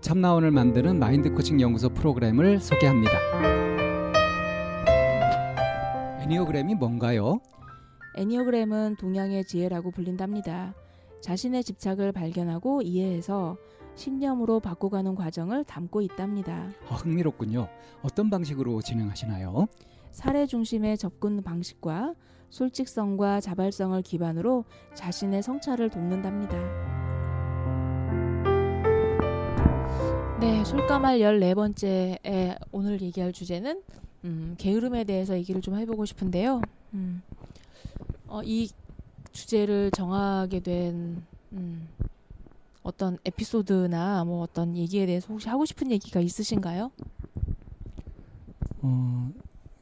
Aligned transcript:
참나원을 0.00 0.50
만드는 0.52 0.98
마인드 0.98 1.30
코칭 1.32 1.60
연구소 1.60 1.88
프로그램을 1.90 2.60
소개합니다. 2.60 3.12
애니어그램이 6.22 6.74
뭔가요? 6.76 7.40
애니어그램은 8.16 8.96
동양의 8.96 9.44
지혜라고 9.44 9.90
불린답니다. 9.90 10.74
자신의 11.20 11.64
집착을 11.64 12.12
발견하고 12.12 12.82
이해해서 12.82 13.56
신념으로 13.96 14.60
바꿔가는 14.60 15.16
과정을 15.16 15.64
담고 15.64 16.02
있답니다. 16.02 16.70
아, 16.88 16.94
흥미롭군요. 16.94 17.68
어떤 18.02 18.30
방식으로 18.30 18.80
진행하시나요? 18.80 19.66
사례 20.12 20.46
중심의 20.46 20.96
접근 20.96 21.42
방식과 21.42 22.14
솔직성과 22.50 23.40
자발성을 23.40 24.00
기반으로 24.02 24.64
자신의 24.94 25.42
성찰을 25.42 25.90
돕는답니다. 25.90 26.56
네, 30.40 30.62
술까말 30.64 31.18
14번째에 31.18 32.56
오늘 32.70 33.00
얘기할 33.02 33.32
주제는 33.32 33.82
음, 34.24 34.54
게으름에 34.56 35.02
대해서 35.02 35.36
얘기를 35.36 35.60
좀 35.60 35.76
해보고 35.76 36.04
싶은데요. 36.04 36.62
음, 36.94 37.22
어, 38.28 38.40
이 38.44 38.70
주제를 39.32 39.90
정하게 39.90 40.60
된 40.60 41.24
음, 41.52 41.88
어떤 42.84 43.18
에피소드나 43.24 44.24
뭐 44.24 44.42
어떤 44.42 44.76
얘기에 44.76 45.06
대해서 45.06 45.26
혹시 45.28 45.48
하고 45.48 45.64
싶은 45.64 45.90
얘기가 45.90 46.20
있으신가요? 46.20 46.92
어, 48.82 49.30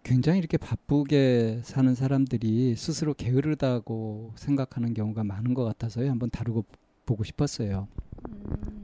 굉장히 0.02 0.38
이렇게 0.38 0.56
바쁘게 0.56 1.60
사는 1.64 1.94
사람들이 1.94 2.76
스스로 2.76 3.12
게으르다고 3.12 4.32
생각하는 4.36 4.94
경우가 4.94 5.22
많은 5.22 5.52
것 5.52 5.64
같아서요. 5.64 6.10
한번 6.10 6.30
다루고 6.30 6.64
보고 7.04 7.24
싶었어요. 7.24 7.88
음, 8.28 8.75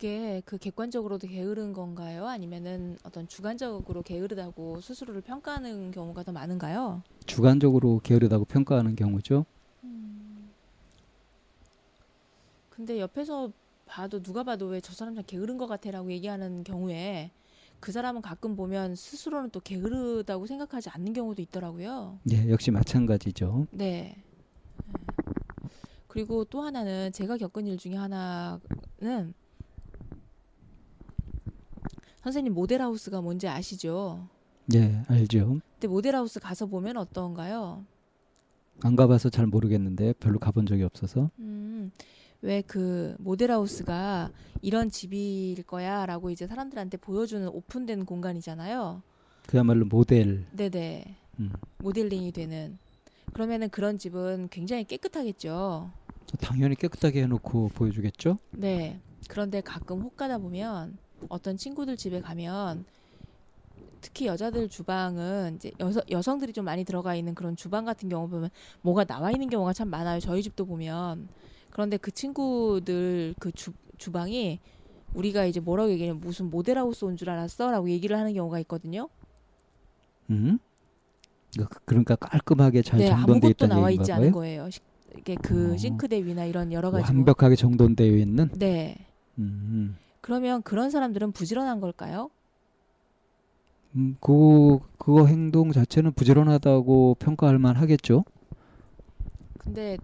그게 0.00 0.42
그 0.44 0.58
객관적으로도 0.58 1.26
게으른 1.26 1.72
건가요? 1.72 2.26
아니면은 2.26 2.98
어떤 3.02 3.26
주관적으로 3.28 4.02
게으르다고 4.02 4.82
스스로를 4.82 5.22
평가하는 5.22 5.90
경우가 5.90 6.22
더 6.22 6.32
많은가요? 6.32 7.02
주관적으로 7.24 8.00
게으르다고 8.04 8.44
평가하는 8.44 8.94
경우죠. 8.94 9.46
근데 12.68 13.00
옆에서 13.00 13.50
봐도 13.86 14.20
누가 14.22 14.42
봐도 14.42 14.66
왜 14.66 14.80
저 14.82 14.92
사람 14.92 15.14
참 15.14 15.24
게으른 15.26 15.56
것 15.56 15.66
같아라고 15.66 16.12
얘기하는 16.12 16.62
경우에 16.62 17.30
그 17.80 17.90
사람은 17.90 18.20
가끔 18.20 18.54
보면 18.54 18.96
스스로는 18.96 19.48
또 19.48 19.60
게으르다고 19.60 20.46
생각하지 20.46 20.90
않는 20.90 21.14
경우도 21.14 21.40
있더라고요. 21.40 22.18
예, 22.32 22.50
역시 22.50 22.70
마찬가지죠. 22.70 23.66
네. 23.70 24.14
그리고 26.06 26.44
또 26.44 26.60
하나는 26.60 27.12
제가 27.12 27.38
겪은 27.38 27.66
일 27.66 27.78
중에 27.78 27.94
하나는 27.96 29.32
선생님 32.26 32.54
모델하우스가 32.54 33.20
뭔지 33.20 33.46
아시죠? 33.46 34.26
예, 34.74 35.00
알죠. 35.06 35.60
근데 35.74 35.86
모델하우스 35.86 36.40
가서 36.40 36.66
보면 36.66 36.96
어떤가요? 36.96 37.84
안 38.82 38.96
가봐서 38.96 39.30
잘 39.30 39.46
모르겠는데 39.46 40.12
별로 40.14 40.40
가본 40.40 40.66
적이 40.66 40.82
없어서. 40.82 41.30
음, 41.38 41.92
왜 42.42 42.62
그 42.66 43.14
모델하우스가 43.20 44.32
이런 44.60 44.90
집일 44.90 45.62
거야라고 45.62 46.30
이제 46.30 46.48
사람들한테 46.48 46.96
보여주는 46.96 47.46
오픈된 47.46 48.04
공간이잖아요. 48.06 49.02
그야말로 49.46 49.86
모델. 49.86 50.46
네네. 50.50 51.04
음. 51.38 51.52
모델링이 51.78 52.32
되는. 52.32 52.76
그러면은 53.34 53.68
그런 53.68 53.98
집은 53.98 54.48
굉장히 54.50 54.82
깨끗하겠죠. 54.82 55.92
당연히 56.40 56.74
깨끗하게 56.74 57.22
해놓고 57.22 57.68
보여주겠죠. 57.68 58.38
네. 58.50 58.98
그런데 59.28 59.60
가끔 59.60 60.00
혹 60.00 60.16
가다 60.16 60.38
보면 60.38 60.98
어떤 61.28 61.56
친구들 61.56 61.96
집에 61.96 62.20
가면 62.20 62.84
특히 64.00 64.26
여자들 64.26 64.68
주방은 64.68 65.56
이제 65.56 65.72
여서, 65.80 66.00
여성들이 66.10 66.52
좀 66.52 66.64
많이 66.64 66.84
들어가 66.84 67.14
있는 67.14 67.34
그런 67.34 67.56
주방 67.56 67.84
같은 67.84 68.08
경우 68.08 68.28
보면 68.28 68.50
뭐가 68.82 69.04
나와 69.04 69.30
있는 69.30 69.48
경우가 69.48 69.72
참 69.72 69.88
많아요. 69.88 70.20
저희 70.20 70.42
집도 70.42 70.64
보면. 70.64 71.28
그런데 71.70 71.96
그 71.96 72.10
친구들 72.10 73.34
그 73.38 73.50
주, 73.52 73.72
주방이 73.98 74.60
우리가 75.14 75.44
이제 75.46 75.60
뭐라고 75.60 75.90
얘기하면 75.90 76.20
무슨 76.20 76.50
모델하우스 76.50 77.04
온 77.04 77.16
줄 77.16 77.30
알았어? 77.30 77.70
라고 77.70 77.90
얘기를 77.90 78.16
하는 78.18 78.32
경우가 78.34 78.60
있거든요. 78.60 79.08
음? 80.30 80.58
그- 81.56 81.66
그러니까 81.84 82.16
깔끔하게 82.16 82.82
잘 82.82 82.98
네, 83.00 83.08
정돈돼 83.08 83.48
있다는 83.48 83.76
나와 83.76 83.90
있지. 83.90 84.12
않은 84.12 84.30
거예요. 84.32 84.68
식- 84.70 84.82
이게 85.18 85.34
그 85.36 85.72
어. 85.74 85.76
싱크대 85.76 86.24
위나 86.24 86.44
이런 86.44 86.72
여러 86.72 86.90
가지. 86.90 87.04
완벽하게 87.04 87.56
정돈되어 87.56 88.06
있는. 88.16 88.50
네. 88.58 88.96
음, 89.38 89.96
그러면 90.26 90.60
그런 90.62 90.90
사람들은 90.90 91.30
부지런한 91.30 91.80
걸까요? 91.80 92.30
음, 93.94 94.16
그 94.20 94.78
그거 94.98 95.26
행동 95.26 95.72
자체는 95.72 96.12
부지런하다고 96.12 97.16
평가할 97.18 97.58
만 97.58 97.76
하겠죠. 97.76 98.24
근데 99.58 99.98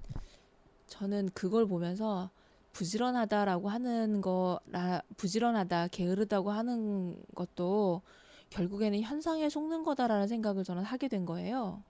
저는 0.87 1.31
그걸 1.35 1.67
보면서 1.67 2.31
부지런하다라고 2.73 3.69
하는 3.69 4.21
거라 4.21 5.03
부지런하다 5.17 5.89
게으르다고 5.89 6.51
하는 6.53 7.17
것도 7.35 8.03
결국에는 8.51 9.01
현상에 9.03 9.49
속는 9.49 9.83
거다라는 9.85 10.29
생각을 10.29 10.65
저는 10.65 10.83
하게 10.85 11.09
된 11.09 11.25
거예요. 11.27 11.83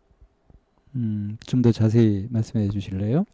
음, 0.95 1.37
좀 1.47 1.63
더 1.63 1.73
자세히 1.73 2.27
말씀해 2.31 2.69
주실래요? 2.71 3.25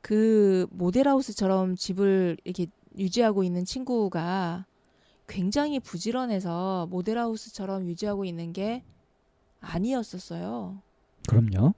그 0.00 0.66
모델하우스처럼 0.70 1.76
집을 1.76 2.36
이렇게 2.44 2.66
유지하고 2.96 3.44
있는 3.44 3.64
친구가 3.64 4.66
굉장히 5.26 5.80
부지런해서 5.80 6.86
모델하우스처럼 6.90 7.86
유지하고 7.86 8.24
있는 8.24 8.52
게 8.52 8.84
아니었었어요. 9.60 10.82
그럼요. 11.28 11.72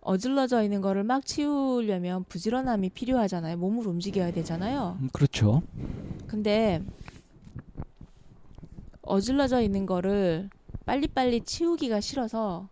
어질러져 0.00 0.62
있는 0.62 0.80
거를 0.80 1.02
막 1.02 1.26
치우려면 1.26 2.24
부지런함이 2.24 2.90
필요하잖아요. 2.90 3.56
몸을 3.56 3.88
움직여야 3.88 4.30
되잖아요. 4.32 4.98
음, 5.00 5.08
그렇죠. 5.12 5.62
근데 6.28 6.80
어질러져 9.02 9.60
있는 9.62 9.84
거를 9.84 10.48
빨리빨리 10.84 11.42
치우기가 11.44 12.00
싫어서 12.00 12.68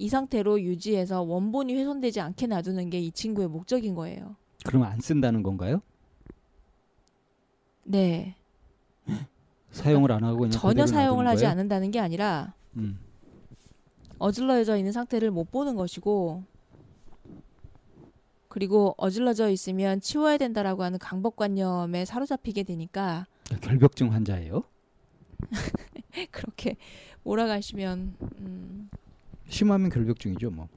이 0.00 0.08
상태로 0.08 0.62
유지해서 0.62 1.20
원본이 1.22 1.74
훼손되지 1.74 2.20
않게 2.20 2.46
놔두는 2.46 2.88
게 2.90 3.00
이 3.00 3.10
친구의 3.12 3.48
목적인 3.48 3.94
거예요. 3.94 4.34
그러면 4.64 4.88
안 4.90 5.00
쓴다는 5.00 5.42
건가요? 5.42 5.80
네. 7.84 8.34
사용을 9.70 10.12
안 10.12 10.24
하고 10.24 10.48
전혀 10.50 10.86
사용을 10.86 11.26
하지 11.26 11.42
거예요? 11.42 11.50
않는다는 11.52 11.90
게 11.90 11.98
아니라 12.00 12.54
음. 12.76 12.98
어질러져 14.18 14.76
있는 14.76 14.92
상태를 14.92 15.30
못 15.30 15.50
보는 15.50 15.76
것이고 15.76 16.42
그리고 18.48 18.94
어질러져 18.98 19.48
있으면 19.50 20.00
치워야 20.00 20.36
된다라고 20.38 20.82
하는 20.82 20.98
강박관념에 20.98 22.04
사로잡히게 22.04 22.64
되니까 22.64 23.26
결벽증 23.62 24.12
환자예요? 24.12 24.64
그렇게 26.32 26.76
몰아가시면 27.22 28.14
음, 28.40 28.90
심하면 29.50 29.90
결벽증이죠, 29.90 30.50
뭐. 30.50 30.68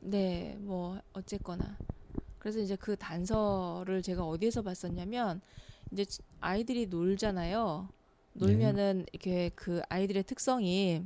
네, 0.00 0.56
뭐 0.60 1.00
어쨌거나 1.14 1.78
그래서 2.38 2.58
이제 2.58 2.76
그 2.76 2.96
단서를 2.96 4.02
제가 4.02 4.22
어디에서 4.26 4.60
봤었냐면 4.62 5.40
이제 5.92 6.04
치- 6.04 6.20
아이들이 6.40 6.86
놀잖아요. 6.86 7.88
놀면은 8.34 9.06
이렇게 9.12 9.50
그 9.54 9.80
아이들의 9.88 10.24
특성이 10.24 11.02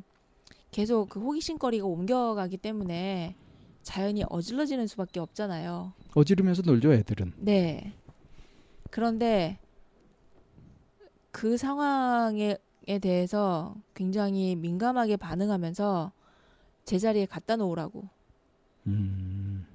계속 0.71 1.11
그 1.11 1.21
호기심거리가 1.21 1.87
옮겨가기 1.87 2.57
때문에 2.57 3.37
자연히 3.83 4.25
어질러지는 4.29 4.87
수밖에 4.89 5.21
없잖아요. 5.21 5.93
어지르면서 6.15 6.63
놀죠, 6.63 6.93
애들은. 6.93 7.35
네. 7.37 7.95
그런데 8.91 9.59
그 11.31 11.57
상황에 11.57 12.57
에 12.89 12.99
대해서 12.99 13.77
굉장히 13.95 14.57
민감하게 14.57 15.19
반응하면서 15.19 16.11
제자리에 16.89 17.27
갖다 17.27 17.57
놓으라고. 17.57 18.09
음. 18.87 19.67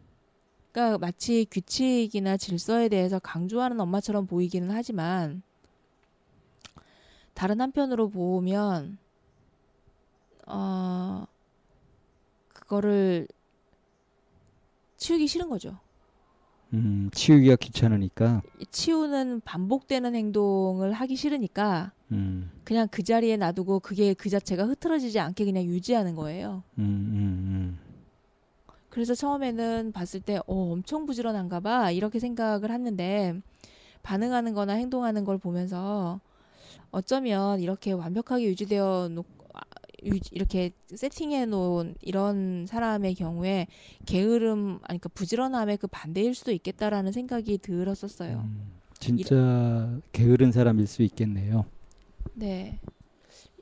그러니까 0.72 0.98
마치 0.98 1.46
규칙이나 1.50 2.38
질서에 2.38 2.90
대해서 2.90 3.20
강조하는 3.20 3.80
엄마처럼 3.80 4.26
보이기는 4.26 4.72
하지만 4.72 5.44
다른 7.36 7.62
한편으로 7.62 8.10
보면 8.10 8.98
어 10.48 11.28
그거를 12.50 13.28
치우기 14.98 15.28
싫은 15.28 15.50
거죠. 15.50 15.78
음, 16.74 17.10
치우기가 17.14 17.56
귀찮으니까. 17.58 18.42
치우는 18.72 19.42
반복되는 19.42 20.16
행동을 20.16 20.92
하기 20.94 21.16
싫으니까 21.16 21.92
음. 22.12 22.52
그냥 22.64 22.88
그 22.90 23.04
자리에 23.04 23.38
놔두고 23.38 23.80
그게 23.80 24.14
그 24.14 24.30
자체가 24.30 24.64
흐트러지지 24.66 25.20
않게 25.20 25.46
그냥 25.46 25.66
유지하는 25.66 26.16
거예요. 26.16 26.64
음, 26.80 26.84
음, 26.84 27.80
그래서 28.90 29.16
처음에는 29.16 29.92
봤을 29.92 30.20
때, 30.22 30.38
어, 30.38 30.72
엄청 30.72 31.06
부지런한가 31.08 31.60
봐. 31.60 31.90
이렇게 31.92 32.20
생각을 32.20 32.70
했는데, 32.70 33.34
반응하는 34.04 34.54
거나 34.54 34.74
행동하는 34.74 35.26
걸 35.26 35.40
보면서, 35.40 36.20
어쩌면 36.92 37.60
이렇게 37.60 37.92
완벽하게 37.92 38.46
유지되어 38.46 39.10
놓, 39.10 39.26
아, 39.26 39.34
유- 39.34 39.43
이렇게 40.32 40.72
세팅해 40.94 41.46
놓은 41.46 41.96
이런 42.02 42.66
사람의 42.68 43.16
경우에 43.16 43.68
게으름, 44.06 44.80
아니, 44.84 45.00
그 45.00 45.10
부지런함의 45.10 45.78
그 45.78 45.88
반대일 45.88 46.36
수도 46.36 46.52
있겠다라는 46.52 47.12
생각이 47.12 47.54
음. 47.54 47.58
들었었어요. 47.62 48.44
음. 48.46 48.74
진짜 49.00 50.00
게으른 50.12 50.52
사람일 50.52 50.88
수 50.88 51.04
있겠네요. 51.04 51.66
네. 52.34 52.80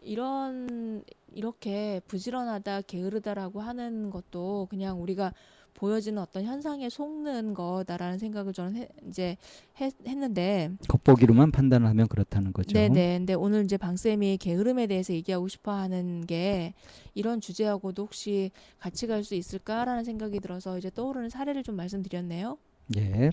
이런 0.04 1.04
이렇게 1.34 2.02
부지런하다, 2.08 2.82
게으르다라고 2.82 3.62
하는 3.62 4.10
것도 4.10 4.68
그냥 4.70 5.02
우리가 5.02 5.34
보여지는 5.74 6.22
어떤 6.22 6.44
현상에 6.44 6.90
속는 6.90 7.54
거다라는 7.54 8.18
생각을 8.20 8.54
저는 8.54 8.76
해, 8.76 8.88
이제 9.08 9.38
했, 9.80 9.94
했는데, 10.06 10.72
겉보기로만 10.88 11.52
판단하면 11.52 12.08
그렇다는 12.08 12.54
거죠. 12.54 12.74
네네. 12.74 13.18
근데 13.20 13.34
오늘 13.34 13.64
이제 13.64 13.78
방 13.78 13.96
쌤이 13.96 14.38
게으름에 14.38 14.88
대해서 14.88 15.14
얘기하고 15.14 15.48
싶어하는 15.48 16.26
게 16.28 16.74
이런 17.16 17.42
주제하고도 17.42 18.04
혹시 18.04 18.52
같이 18.80 19.08
갈 19.08 19.24
수 19.24 19.36
있을까라는 19.36 20.04
생각이 20.04 20.40
들어서 20.40 20.78
이제 20.78 20.90
떠오르는 20.90 21.30
사례를 21.30 21.64
좀 21.64 21.76
말씀드렸네요. 21.76 22.58
예. 22.98 23.30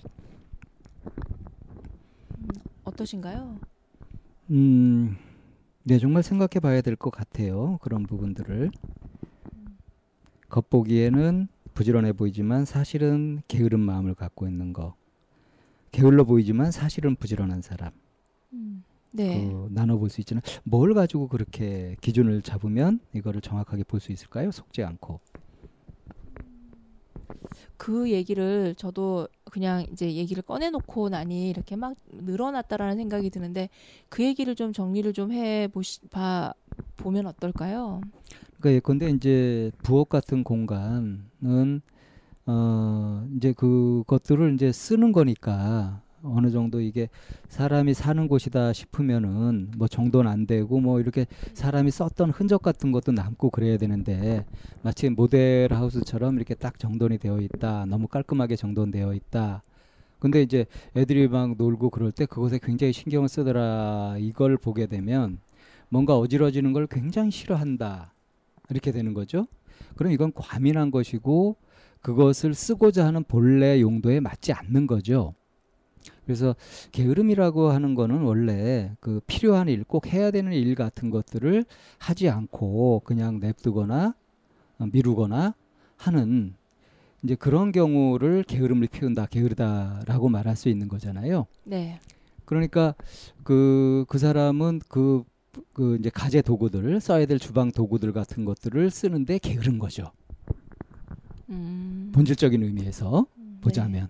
어떠신가요? 2.83 3.57
음, 4.51 5.17
네, 5.83 5.97
정말 5.99 6.23
생각해 6.23 6.59
봐야 6.61 6.81
될 6.81 6.95
것 6.95 7.09
같아요. 7.11 7.77
그런 7.81 8.03
부분들을. 8.03 8.71
겉보기에는 10.49 11.47
부지런해 11.79 12.11
보이지만 12.11 12.65
사실은 12.65 13.41
게으른 13.47 13.79
마음을 13.79 14.13
갖고 14.13 14.45
있는 14.49 14.73
거. 14.73 14.95
게을러 15.93 16.25
보이지만 16.25 16.71
사실은 16.71 17.15
부지런한 17.15 17.61
사람. 17.61 17.91
네. 19.11 19.47
그 19.47 19.69
나눠볼 19.71 20.09
수 20.09 20.19
있잖아요. 20.19 20.41
뭘 20.65 20.93
가지고 20.93 21.29
그렇게 21.29 21.95
기준을 22.01 22.41
잡으면 22.41 22.99
이거를 23.15 23.39
정확하게 23.39 23.85
볼 23.85 24.01
수 24.01 24.11
있을까요? 24.11 24.51
속지 24.51 24.83
않고. 24.83 25.21
그 27.77 28.11
얘기를 28.11 28.75
저도 28.75 29.29
그냥 29.45 29.85
이제 29.93 30.13
얘기를 30.13 30.43
꺼내놓고 30.43 31.07
나니 31.07 31.49
이렇게 31.49 31.77
막 31.77 31.95
늘어났다라는 32.11 32.97
생각이 32.97 33.29
드는데 33.29 33.69
그 34.09 34.21
얘기를 34.25 34.53
좀 34.53 34.73
정리를 34.73 35.13
좀 35.13 35.31
해 35.31 35.69
보시 35.69 36.01
봐 36.09 36.53
보면 36.97 37.27
어떨까요? 37.27 38.01
그러니까 38.59 38.75
예컨대 38.75 39.09
이제 39.09 39.71
부엌 39.83 40.09
같은 40.09 40.43
공간은 40.43 41.81
어 42.45 43.27
이제 43.37 43.53
그것들을 43.53 44.53
이제 44.53 44.71
쓰는 44.71 45.11
거니까 45.11 46.01
어느 46.23 46.49
정도 46.51 46.81
이게 46.81 47.09
사람이 47.47 47.93
사는 47.93 48.27
곳이다 48.27 48.73
싶으면은 48.73 49.71
뭐 49.77 49.87
정돈 49.87 50.27
안 50.27 50.45
되고 50.45 50.79
뭐 50.79 50.99
이렇게 50.99 51.25
사람이 51.53 51.91
썼던 51.91 52.31
흔적 52.31 52.61
같은 52.61 52.91
것도 52.91 53.11
남고 53.11 53.49
그래야 53.49 53.77
되는데 53.77 54.45
마치 54.81 55.09
모델 55.09 55.73
하우스처럼 55.73 56.35
이렇게 56.35 56.55
딱 56.55 56.77
정돈이 56.79 57.19
되어 57.19 57.39
있다. 57.39 57.85
너무 57.85 58.07
깔끔하게 58.07 58.55
정돈되어 58.55 59.13
있다. 59.13 59.63
근데 60.19 60.41
이제 60.41 60.65
애들이 60.97 61.27
막 61.29 61.55
놀고 61.57 61.89
그럴 61.91 62.11
때 62.11 62.25
그것에 62.25 62.59
굉장히 62.61 62.91
신경을 62.91 63.29
쓰더라. 63.29 64.17
이걸 64.19 64.57
보게 64.57 64.85
되면 64.85 65.39
뭔가 65.89 66.17
어지러지는 66.17 66.73
걸 66.73 66.87
굉장히 66.87 67.31
싫어한다. 67.31 68.13
이렇게 68.69 68.91
되는 68.91 69.13
거죠. 69.13 69.47
그럼 69.95 70.11
이건 70.11 70.31
과민한 70.33 70.91
것이고 70.91 71.55
그것을 72.01 72.53
쓰고자 72.53 73.05
하는 73.05 73.23
본래 73.23 73.81
용도에 73.81 74.19
맞지 74.19 74.53
않는 74.53 74.87
거죠. 74.87 75.33
그래서 76.25 76.55
게으름이라고 76.91 77.71
하는 77.71 77.95
거는 77.95 78.21
원래 78.21 78.91
그 78.99 79.19
필요한 79.25 79.67
일, 79.67 79.83
꼭 79.83 80.07
해야 80.07 80.31
되는 80.31 80.53
일 80.53 80.75
같은 80.75 81.09
것들을 81.09 81.65
하지 81.97 82.29
않고 82.29 83.01
그냥 83.03 83.39
냅두거나 83.39 84.13
어, 84.77 84.85
미루거나 84.91 85.55
하는 85.97 86.53
이제 87.23 87.35
그런 87.35 87.71
경우를 87.71 88.43
게으름을 88.43 88.87
피운다, 88.87 89.25
게으르다라고 89.25 90.29
말할 90.29 90.55
수 90.55 90.69
있는 90.69 90.87
거잖아요. 90.87 91.47
네. 91.63 91.99
그러니까 92.45 92.95
그, 93.43 94.05
그 94.07 94.17
사람은 94.17 94.81
그, 94.87 95.23
그 95.73 95.97
이제 95.99 96.09
가재 96.09 96.41
도구들, 96.41 96.99
써야 97.01 97.25
될 97.25 97.39
주방 97.39 97.71
도구들 97.71 98.13
같은 98.13 98.45
것들을 98.45 98.89
쓰는데 98.89 99.37
게으른 99.39 99.79
거죠. 99.79 100.11
음. 101.49 102.11
본질적인 102.13 102.61
의미에서 102.63 103.25
보자면. 103.61 104.09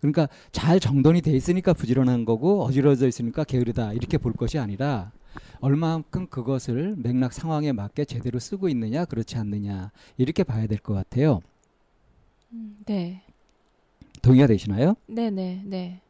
그러니까 0.00 0.28
잘 0.52 0.78
정돈이 0.78 1.22
돼 1.22 1.32
있으니까 1.32 1.72
부지런한 1.72 2.24
거고 2.24 2.62
어지러져 2.62 3.08
있으니까 3.08 3.42
게으르다 3.42 3.92
이렇게 3.94 4.16
볼 4.16 4.32
것이 4.32 4.56
아니라 4.58 5.10
얼마만큼 5.60 6.28
그것을 6.28 6.94
맥락 6.98 7.32
상황에 7.32 7.72
맞게 7.72 8.04
제대로 8.04 8.38
쓰고 8.38 8.68
있느냐 8.68 9.04
그렇지 9.04 9.36
않느냐 9.36 9.90
이렇게 10.16 10.44
봐야 10.44 10.66
될 10.68 10.78
것 10.78 10.94
같아요. 10.94 11.40
음, 12.52 12.78
네. 12.86 13.22
동의가 14.22 14.46
되시나요? 14.46 14.94
네, 15.06 15.30
네, 15.30 15.62
네. 15.64 16.00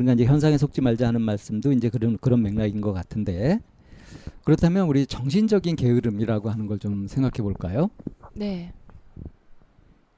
음. 0.00 0.04
그러니까 0.04 0.14
이제 0.14 0.24
현상에 0.24 0.58
속지 0.58 0.80
말자 0.80 1.08
하는 1.08 1.20
말씀도 1.22 1.72
이제 1.72 1.88
그런 1.88 2.16
그런 2.20 2.42
맥락인 2.42 2.80
것 2.80 2.92
같은데 2.92 3.60
그렇다면 4.44 4.86
우리 4.88 5.06
정신적인 5.06 5.76
게으름이라고 5.76 6.50
하는 6.50 6.66
걸 6.66 6.78
좀 6.78 7.06
생각해 7.06 7.42
볼까요? 7.42 7.88
네. 8.34 8.72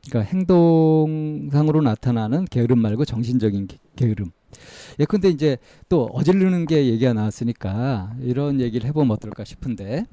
그러니까 0.08 0.30
행동상으로 0.30 1.80
나타나는 1.82 2.44
게으름 2.46 2.78
말고 2.78 3.04
정신적인 3.04 3.66
게, 3.66 3.78
게으름. 3.96 4.30
예컨대 5.00 5.28
이제 5.28 5.56
또 5.88 6.04
어지르는 6.12 6.66
게 6.66 6.86
얘기가 6.86 7.12
나왔으니까 7.12 8.14
이런 8.20 8.60
얘기를 8.60 8.86
해보면 8.88 9.10
어떨까 9.12 9.44
싶은데 9.44 10.04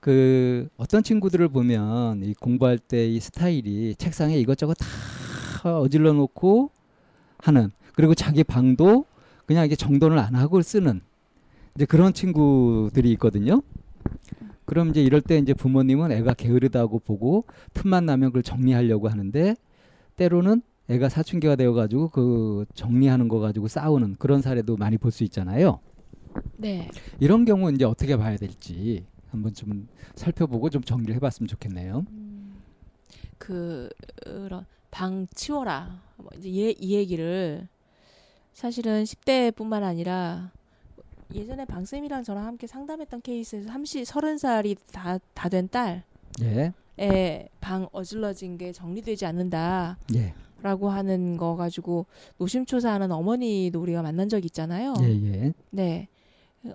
그 0.00 0.68
어떤 0.76 1.02
친구들을 1.02 1.48
보면 1.48 2.22
이 2.22 2.34
공부할 2.34 2.78
때 2.78 3.08
이 3.08 3.18
스타일이 3.20 3.94
책상에 3.96 4.38
이것저것 4.38 4.74
다 4.74 5.78
어질러 5.80 6.12
놓고 6.12 6.70
하는 7.38 7.70
그리고 7.98 8.14
자기 8.14 8.44
방도 8.44 9.06
그냥 9.44 9.66
이게 9.66 9.74
정돈을 9.74 10.20
안 10.20 10.36
하고 10.36 10.62
쓰는 10.62 11.00
이제 11.74 11.84
그런 11.84 12.12
친구들이 12.12 13.10
있거든요. 13.14 13.60
그럼 14.66 14.90
이제 14.90 15.02
이럴 15.02 15.20
때 15.20 15.36
이제 15.36 15.52
부모님은 15.52 16.12
애가 16.12 16.34
게으르다고 16.34 17.00
보고 17.00 17.44
틈만 17.74 18.06
나면 18.06 18.28
그걸 18.28 18.44
정리하려고 18.44 19.08
하는데 19.08 19.56
때로는 20.14 20.62
애가 20.86 21.08
사춘기가 21.08 21.56
되어가지고 21.56 22.10
그 22.10 22.66
정리하는 22.72 23.26
거 23.26 23.40
가지고 23.40 23.66
싸우는 23.66 24.14
그런 24.20 24.42
사례도 24.42 24.76
많이 24.76 24.96
볼 24.96 25.10
수 25.10 25.24
있잖아요. 25.24 25.80
네. 26.56 26.88
이런 27.18 27.44
경우 27.44 27.68
이제 27.72 27.84
어떻게 27.84 28.16
봐야 28.16 28.36
될지 28.36 29.06
한번 29.32 29.52
좀 29.54 29.88
살펴보고 30.14 30.70
좀 30.70 30.82
정리를 30.82 31.16
해봤으면 31.16 31.48
좋겠네요. 31.48 32.04
음, 32.12 32.60
그 33.38 33.88
그런 34.22 34.66
방 34.92 35.26
치워라 35.34 36.00
뭐 36.16 36.30
이제 36.38 36.48
얘, 36.54 36.70
이 36.78 36.94
얘기를 36.94 37.66
사실은 38.52 39.04
10대뿐만 39.04 39.82
아니라 39.82 40.50
예전에 41.34 41.64
방쌤이랑 41.64 42.24
저랑 42.24 42.46
함께 42.46 42.66
상담했던 42.66 43.22
케이스에서 43.22 43.68
30, 43.68 44.04
30살이 44.04 44.76
다 44.92 45.18
다된 45.34 45.68
예, 46.42 46.72
딸의 46.96 47.48
방 47.60 47.88
어질러진 47.92 48.56
게 48.56 48.72
정리되지 48.72 49.26
않는다. 49.26 49.98
예, 50.14 50.34
라고 50.62 50.88
하는 50.88 51.36
거 51.36 51.54
가지고 51.56 52.06
노심초사하는 52.38 53.12
어머니도 53.12 53.80
우리가 53.80 54.02
만난 54.02 54.28
적 54.28 54.44
있잖아요. 54.44 54.94
예, 55.02 55.08
예. 55.08 55.52
네. 55.70 56.08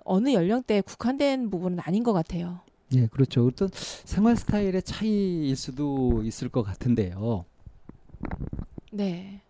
어느 0.04 0.32
연령대에 0.32 0.80
국한된 0.80 1.50
부분은 1.50 1.80
아닌 1.80 2.02
것 2.02 2.12
같아요. 2.12 2.60
예, 2.94 3.06
그렇죠. 3.06 3.46
어떤 3.46 3.68
생활 3.72 4.36
스타일의 4.36 4.82
차이일 4.82 5.54
수도 5.56 6.22
있을 6.22 6.48
것 6.48 6.62
같은데요. 6.62 7.44
네. 8.92 9.42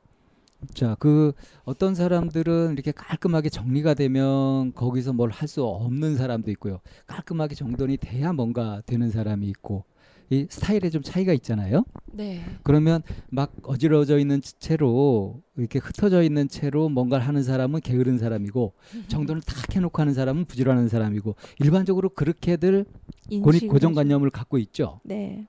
자, 0.73 0.97
그 0.99 1.33
어떤 1.65 1.95
사람들은 1.95 2.73
이렇게 2.73 2.93
깔끔하게 2.93 3.49
정리가 3.51 3.95
되면 3.95 4.73
거기서 4.75 5.13
뭘 5.13 5.31
할 5.31 5.49
수 5.49 5.65
없는 5.65 6.17
사람도 6.17 6.51
있고요. 6.53 6.81
깔끔하게 7.07 7.55
정돈이 7.55 7.99
돼야 7.99 8.33
뭔가 8.33 8.81
되는 8.87 9.11
사람이 9.11 9.47
있고 9.49 9.85
이 10.31 10.47
스타일에 10.49 10.89
좀 10.91 11.03
차이가 11.03 11.33
있잖아요. 11.35 11.85
네. 12.13 12.41
그러면 12.63 13.03
막 13.31 13.53
어지러져 13.65 14.19
있는 14.19 14.41
채로 14.41 15.43
이렇게 15.57 15.79
흩어져 15.81 16.23
있는 16.23 16.49
채로 16.49 16.89
뭔가를 16.89 17.27
하는 17.29 17.43
사람은 17.43 17.81
게으른 17.81 18.17
사람이고 18.19 18.73
정돈을 19.09 19.43
탁 19.43 19.75
해놓고 19.77 20.01
하는 20.01 20.15
사람은 20.15 20.47
부지런한 20.47 20.89
사람이고 20.89 21.35
일반적으로 21.61 22.09
그렇게들 22.09 22.87
인식을 23.29 23.69
고정관념을 23.69 24.31
갖고 24.31 24.57
있죠. 24.59 25.01
네. 25.05 25.47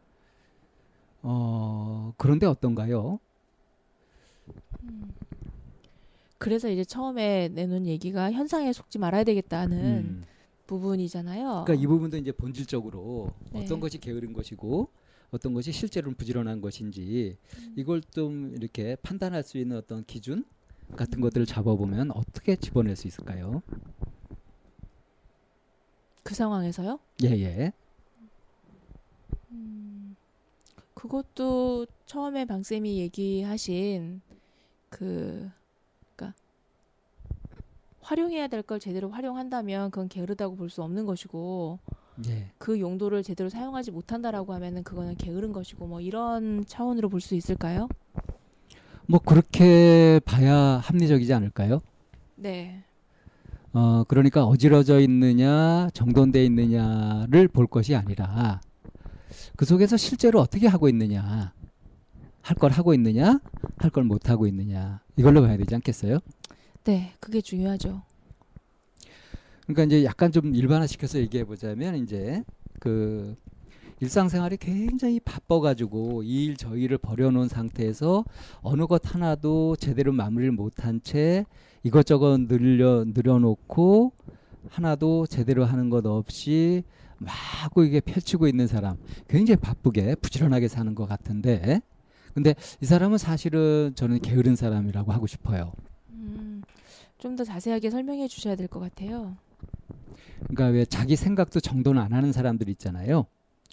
어, 1.21 2.13
그런데 2.17 2.45
어떤가요? 2.45 3.19
그래서 6.37 6.69
이제 6.69 6.83
처음에 6.83 7.49
내놓은 7.49 7.87
얘기가 7.87 8.31
현상에 8.31 8.71
속지 8.73 8.99
말아야 8.99 9.23
되겠다는 9.23 9.77
음. 9.77 10.23
부분이잖아요. 10.67 11.63
그러니까 11.65 11.73
이 11.73 11.87
부분도 11.87 12.17
이제 12.17 12.31
본질적으로 12.31 13.31
네. 13.51 13.63
어떤 13.63 13.79
것이 13.79 13.97
게으른 13.99 14.33
것이고 14.33 14.89
어떤 15.31 15.53
것이 15.53 15.71
실제로는 15.71 16.15
부지런한 16.15 16.61
것인지 16.61 17.37
음. 17.57 17.73
이걸 17.75 18.01
좀 18.01 18.53
이렇게 18.55 18.95
판단할 18.97 19.43
수 19.43 19.57
있는 19.57 19.77
어떤 19.77 20.03
기준 20.05 20.45
같은 20.95 21.19
것들을 21.21 21.45
잡아보면 21.45 22.11
어떻게 22.11 22.55
집어낼 22.55 22.95
수 22.95 23.07
있을까요? 23.07 23.61
그 26.23 26.35
상황에서요? 26.35 26.99
예, 27.23 27.29
예. 27.29 27.73
그것도 30.95 31.85
처음에 32.07 32.45
방 32.45 32.63
쌤이 32.63 32.97
얘기하신 32.99 34.21
그 34.89 35.49
그러니까 36.15 36.37
활용해야 38.01 38.47
될 38.47 38.61
걸 38.63 38.79
제대로 38.79 39.09
활용한다면 39.09 39.91
그건 39.91 40.07
게으르다고 40.09 40.55
볼 40.55 40.69
수 40.69 40.81
없는 40.83 41.05
것이고 41.05 41.79
예. 42.27 42.51
그 42.57 42.79
용도를 42.79 43.23
제대로 43.23 43.49
사용하지 43.49 43.91
못한다라고 43.91 44.53
하면은 44.53 44.83
그거는 44.83 45.15
게으른 45.17 45.51
것이고 45.51 45.85
뭐 45.87 45.99
이런 46.01 46.63
차원으로 46.65 47.09
볼 47.09 47.19
수 47.19 47.35
있을까요? 47.35 47.89
뭐 49.07 49.19
그렇게 49.19 50.19
봐야 50.25 50.55
합리적이지 50.55 51.33
않을까요? 51.33 51.81
네. 52.35 52.83
어, 53.73 54.03
그러니까 54.07 54.45
어지러져 54.45 54.99
있느냐, 55.01 55.89
정돈돼 55.93 56.45
있느냐를 56.45 57.47
볼 57.49 57.67
것이 57.67 57.93
아니라 57.95 58.61
그 59.57 59.65
속에서 59.65 59.97
실제로 59.97 60.39
어떻게 60.39 60.67
하고 60.67 60.87
있느냐, 60.87 61.53
할 62.45 62.55
걸 62.57 62.71
하고 62.71 62.93
있느냐, 62.93 63.39
할 63.77 63.89
걸 63.91 64.03
못 64.03 64.29
하고 64.29 64.45
있느냐 64.47 65.01
이걸로 65.17 65.41
봐야 65.41 65.57
되지 65.57 65.73
않겠어요? 65.75 66.19
네, 66.83 67.13
그게 67.19 67.41
중요하죠. 67.41 68.03
그러니까 69.63 69.83
이제 69.85 70.03
약간 70.05 70.31
좀 70.31 70.53
일반화시켜서 70.53 71.17
얘기해 71.19 71.43
보자면 71.45 71.95
이제 71.95 72.43
그 72.79 73.35
일상생활이 73.99 74.57
굉장히 74.57 75.19
바빠가지고 75.19 76.21
이 76.23 76.45
일 76.45 76.57
저 76.57 76.75
일을 76.75 76.97
버려놓은 76.99 77.47
상태에서 77.47 78.23
어느 78.61 78.85
것 78.85 79.01
하나도 79.15 79.75
제대로 79.77 80.11
마무리를 80.13 80.51
못한 80.51 81.01
채 81.01 81.45
이것저것 81.83 82.41
늘려 82.47 83.05
늘여놓고 83.07 84.11
하나도 84.69 85.25
제대로 85.27 85.65
하는 85.65 85.89
것 85.89 86.05
없이 86.05 86.83
마구 87.17 87.85
이게 87.85 87.99
펼치고 88.01 88.47
있는 88.47 88.67
사람 88.67 88.97
굉장히 89.27 89.57
바쁘게 89.57 90.15
부지런하게 90.15 90.67
사는 90.67 90.93
것 90.93 91.07
같은데 91.07 91.81
근데 92.35 92.53
이 92.81 92.85
사람은 92.85 93.17
사실은 93.17 93.93
저는 93.95 94.19
게으른 94.19 94.55
사람이라고 94.55 95.11
하고 95.11 95.25
싶어요. 95.25 95.71
음, 96.11 96.61
좀 97.17 97.35
더 97.35 97.43
자세하게 97.43 97.89
설명해 97.89 98.27
주셔야 98.27 98.55
될 98.55 98.67
것 98.67 98.79
같아요. 98.79 99.35
그러니까 100.47 100.67
왜 100.67 100.85
자기 100.85 101.15
생각도 101.15 101.59
정돈을 101.59 101.99
안 102.01 102.13
하는 102.13 102.31
사람들 102.31 102.69
있잖아요. 102.69 103.25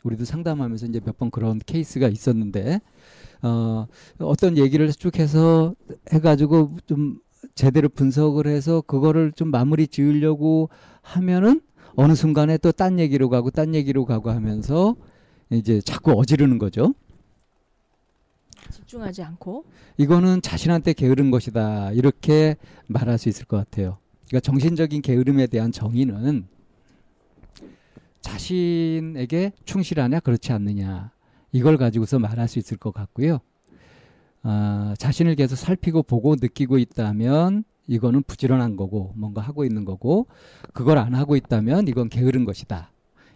우리도 0.05 0.25
상담하면서 0.25 0.87
이제 0.87 1.01
몇 1.05 1.19
번 1.19 1.31
그런 1.31 1.61
케이스가 1.67 2.09
있었는데 2.09 2.81
어 3.43 3.87
어떤 4.19 4.57
얘기를 4.57 4.91
쭉 4.93 5.19
해서 5.19 5.75
해가지고 6.13 6.77
좀 6.87 7.19
제대로 7.55 7.89
분석을 7.89 8.47
해서 8.47 8.81
그거를 8.81 9.33
좀 9.33 9.51
마무리 9.51 9.87
지으려고 9.89 10.71
하면은 11.03 11.61
어느 11.95 12.15
순간에 12.15 12.59
또 12.59 12.73
딴 12.73 12.99
얘기로 13.01 13.29
가고 13.29 13.51
딴 13.51 13.75
얘기로 13.75 14.05
가고 14.07 14.31
하면서 14.31 14.97
이제 15.51 15.81
자꾸 15.83 16.13
어지르는 16.13 16.59
거죠. 16.59 16.95
집중하지 18.71 19.23
않고. 19.23 19.65
이거는 19.97 20.43
자신한테 20.43 20.93
게으른 20.93 21.31
것이다 21.31 21.93
이렇게 21.93 22.57
말할 22.87 23.19
수 23.19 23.29
있을 23.29 23.47
것 23.47 23.57
같아요. 23.57 23.99
그러니까 24.29 24.41
정신적인 24.41 25.03
게으름에 25.03 25.47
대한 25.47 25.73
정의는 25.73 26.47
자신에게 28.23 29.53
충실하냐 29.65 30.21
그렇지 30.21 30.53
않느냐 30.53 31.11
이걸 31.51 31.77
가지고서 31.77 32.19
말할 32.19 32.49
수 32.49 32.59
있을 32.59 32.77
것 32.79 32.93
같고요. 32.93 33.41
아, 34.43 34.95
자신을 34.99 35.35
계속 35.35 35.57
살피고 35.57 36.03
보고 36.03 36.35
느끼고 36.35 36.79
있다면 36.79 37.65
이거는 37.87 38.23
부지런한 38.23 38.77
거고 38.77 39.13
뭔가 39.17 39.41
하고 39.41 39.65
있는 39.65 39.85
거고 39.85 40.27
그걸 40.73 40.99
안 40.99 41.15
하고 41.15 41.37
있다면 41.37 41.89
이건 41.89 42.09
게으른 42.09 42.45
것이다. 42.45 42.91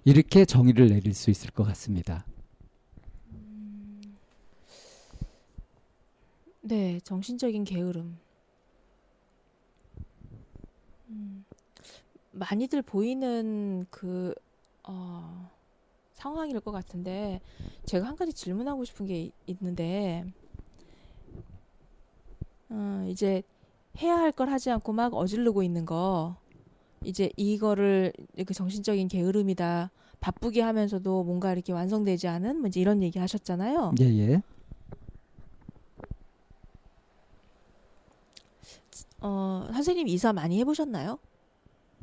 이렇게 0.05 0.45
정의를 0.45 0.89
내릴 0.89 1.15
수 1.15 1.31
있을 1.31 1.51
것 1.51 1.65
같습니다. 1.65 2.25
네, 6.67 7.01
정신적인 7.01 7.65
게으름. 7.65 8.19
음, 11.09 11.45
많이들 12.33 12.83
보이는 12.83 13.87
그 13.91 14.35
어, 14.85 15.51
상황일 16.15 16.61
것 16.61 16.73
같은데 16.73 17.41
제가 17.85 18.07
한 18.07 18.17
가지 18.17 18.33
질문하고 18.33 18.85
싶은 18.85 19.07
게 19.07 19.23
이- 19.25 19.33
있는데 19.47 20.25
어, 22.69 23.05
이제 23.09 23.43
해야 23.99 24.17
할 24.19 24.33
걸 24.33 24.51
하지 24.51 24.71
않고 24.71 24.93
막 24.93 25.15
어지르고 25.15 25.63
있는 25.63 25.87
거 25.87 26.37
이제 27.05 27.31
이거를 27.37 28.13
그 28.47 28.53
정신적인 28.55 29.09
게으름이다. 29.09 29.91
바쁘게 30.21 30.63
하면서도 30.63 31.25
뭔가 31.25 31.53
이렇게 31.53 31.73
완성되지 31.73 32.29
않은 32.29 32.59
뭐 32.61 32.69
이제 32.69 32.81
이런 32.81 33.03
얘기 33.03 33.19
하셨잖아요. 33.19 33.95
예, 34.01 34.05
예. 34.05 34.43
어, 39.21 39.69
선생님 39.73 40.09
이사 40.09 40.33
많이 40.33 40.59
해보셨나요? 40.61 41.19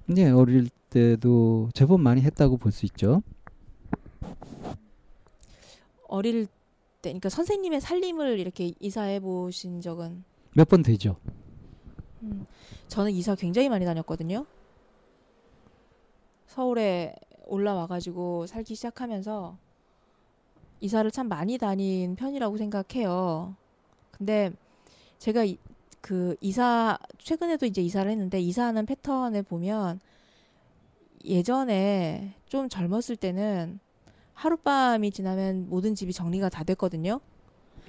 네, 0.05 0.29
어릴 0.31 0.69
때도 0.89 1.69
제법 1.73 1.99
많이 2.01 2.21
했다고 2.21 2.57
볼 2.57 2.71
수 2.71 2.85
있죠. 2.87 3.21
어릴 6.07 6.45
때, 7.01 7.09
그러니까 7.09 7.29
선생님의 7.29 7.81
살림을 7.81 8.39
이렇게 8.39 8.73
이사해 8.79 9.19
보신 9.19 9.81
적은 9.81 10.23
몇 10.53 10.67
번 10.69 10.83
되죠. 10.83 11.17
음, 12.21 12.45
저는 12.87 13.11
이사 13.11 13.35
굉장히 13.35 13.69
많이 13.69 13.85
다녔거든요. 13.85 14.45
서울에 16.47 17.15
올라와가지고 17.47 18.45
살기 18.47 18.75
시작하면서 18.75 19.57
이사를 20.81 21.09
참 21.11 21.27
많이 21.27 21.57
다닌 21.57 22.15
편이라고 22.15 22.57
생각해요. 22.57 23.55
근데 24.11 24.51
제가 25.17 25.43
이, 25.45 25.57
그 26.03 26.35
이사 26.41 26.97
최근에도 27.17 27.65
이제 27.65 27.81
이사를 27.81 28.11
했는데 28.11 28.37
이사하는 28.41 28.85
패턴을 28.85 29.41
보면 29.43 30.01
예전에 31.23 32.33
좀 32.49 32.67
젊었을 32.67 33.15
때는 33.15 33.79
하룻밤이 34.33 35.11
지나면 35.11 35.69
모든 35.69 35.95
집이 35.95 36.11
정리가 36.11 36.49
다 36.49 36.65
됐거든요. 36.65 37.21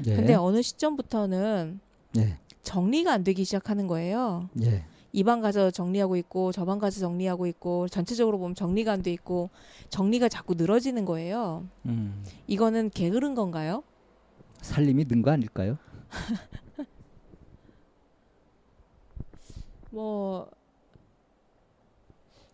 예. 0.07 0.15
근데 0.15 0.35
어느 0.35 0.63
시점부터는 0.63 1.81
예. 2.19 2.39
정리가 2.63 3.13
안 3.13 3.25
되기 3.25 3.45
시작하는 3.45 3.89
거예요. 3.89 4.49
예. 4.63 4.85
이방 5.13 5.41
가서 5.41 5.73
정리하고 5.73 6.15
있고 6.19 6.53
저 6.53 6.65
방 6.65 6.79
가서 6.79 7.01
정리하고 7.01 7.49
있고 7.49 7.89
전체적으로 7.89 8.39
보면 8.39 8.55
정리가 8.55 8.93
안 8.93 9.03
돼 9.03 9.13
있고 9.13 9.51
정리가 9.89 10.29
자꾸 10.29 10.55
늘어지는 10.55 11.05
거예요. 11.05 11.67
음. 11.87 12.23
이거는 12.47 12.91
게으른 12.91 13.35
건가요? 13.35 13.83
살림이 14.63 15.05
는 15.05 15.21
거 15.23 15.33
아닐까요? 15.33 15.79
뭐 19.95 20.51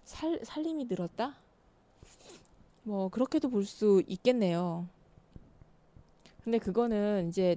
살, 0.04 0.40
살림이 0.44 0.84
늘었다? 0.84 1.34
뭐 2.82 3.08
그렇게도 3.08 3.48
볼 3.48 3.64
수 3.64 4.02
있겠네요. 4.06 4.86
근데 6.44 6.58
그거는 6.58 7.28
이제 7.28 7.56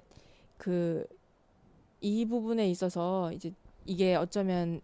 그 0.57 1.05
이 2.05 2.25
부분에 2.25 2.69
있어서 2.69 3.31
이제 3.31 3.53
이게 3.85 4.15
어쩌면 4.15 4.81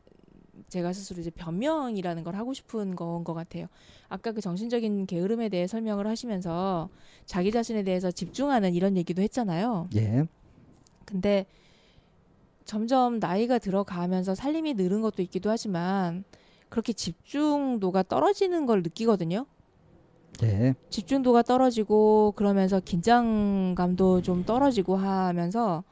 제가 0.70 0.94
스스로 0.94 1.20
이제 1.20 1.30
변명이라는 1.30 2.24
걸 2.24 2.36
하고 2.36 2.54
싶은 2.54 2.96
건 2.96 3.26
것 3.26 3.34
같아요. 3.34 3.68
아까 4.08 4.32
그 4.32 4.40
정신적인 4.40 5.06
게으름에 5.06 5.50
대해 5.50 5.68
설명을 5.68 6.08
하시면서 6.08 6.90
자기 7.26 7.52
자신에 7.52 7.84
대해서 7.84 8.10
집중하는 8.10 8.74
이런 8.74 8.96
얘기도 8.96 9.22
했잖아요. 9.22 9.90
예. 9.96 10.26
근데 11.04 11.46
점점 12.70 13.18
나이가 13.18 13.58
들어가면서 13.58 14.36
살림이 14.36 14.76
늘은 14.76 15.02
것도 15.02 15.24
있기도 15.24 15.50
하지만 15.50 16.24
그렇게 16.70 16.94
집중도가 16.94 18.04
떨어지는 18.04 18.68
걸 18.68 18.84
느끼거든요. 18.84 19.48
예. 20.44 20.76
집중도가 20.92 21.42
떨어지고 21.42 22.34
그러면서 22.36 22.80
긴장감도 22.80 24.22
좀 24.22 24.46
떨어지고 24.46 24.98
하면서 24.98 25.84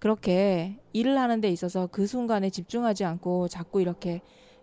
그렇게 0.00 0.80
일을 0.92 1.16
하는 1.16 1.40
데 1.40 1.48
있어서 1.48 1.86
그 1.86 2.08
순간에 2.08 2.50
집중하지 2.50 3.04
않고 3.04 3.46
자꾸 3.46 3.80
이렇게 3.80 4.20